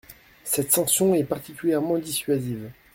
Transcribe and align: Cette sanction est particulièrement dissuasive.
Cette 0.43 0.71
sanction 0.71 1.13
est 1.13 1.23
particulièrement 1.23 1.99
dissuasive. 1.99 2.71